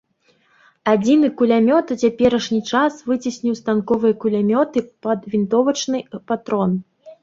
[0.93, 6.71] Адзіны кулямёт ў цяперашні час выцесніў станковыя кулямёты пад вінтовачны патрон.